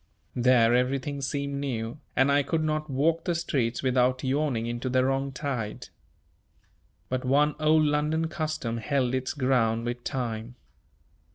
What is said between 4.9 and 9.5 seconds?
wrong tide. But one old London custom held its